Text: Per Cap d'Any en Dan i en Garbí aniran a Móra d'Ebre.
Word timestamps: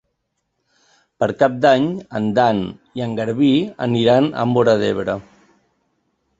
Per 1.23 1.27
Cap 1.43 1.59
d'Any 1.65 1.85
en 2.21 2.31
Dan 2.41 2.63
i 3.01 3.05
en 3.09 3.15
Garbí 3.21 3.53
aniran 3.89 4.33
a 4.45 4.51
Móra 4.57 4.77
d'Ebre. 4.85 5.21